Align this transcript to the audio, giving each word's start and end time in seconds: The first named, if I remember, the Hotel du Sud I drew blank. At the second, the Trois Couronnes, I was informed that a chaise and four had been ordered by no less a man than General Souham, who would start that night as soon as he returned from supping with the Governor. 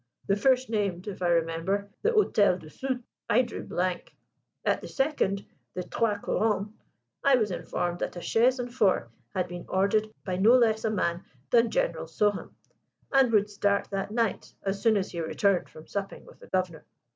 The 0.25 0.35
first 0.35 0.67
named, 0.67 1.07
if 1.07 1.21
I 1.21 1.27
remember, 1.27 1.87
the 2.01 2.11
Hotel 2.11 2.57
du 2.57 2.71
Sud 2.71 3.03
I 3.29 3.43
drew 3.43 3.61
blank. 3.61 4.15
At 4.65 4.81
the 4.81 4.87
second, 4.87 5.45
the 5.75 5.83
Trois 5.83 6.17
Couronnes, 6.17 6.73
I 7.23 7.35
was 7.35 7.51
informed 7.51 7.99
that 7.99 8.15
a 8.15 8.19
chaise 8.21 8.57
and 8.57 8.73
four 8.73 9.11
had 9.35 9.47
been 9.47 9.67
ordered 9.69 10.11
by 10.25 10.37
no 10.37 10.55
less 10.55 10.83
a 10.85 10.89
man 10.89 11.23
than 11.51 11.69
General 11.69 12.07
Souham, 12.07 12.49
who 13.13 13.27
would 13.27 13.51
start 13.51 13.91
that 13.91 14.09
night 14.09 14.55
as 14.63 14.81
soon 14.81 14.97
as 14.97 15.11
he 15.11 15.21
returned 15.21 15.69
from 15.69 15.85
supping 15.85 16.25
with 16.25 16.39
the 16.39 16.47
Governor. 16.47 16.83